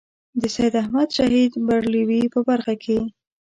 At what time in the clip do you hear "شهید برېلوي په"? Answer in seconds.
1.17-2.39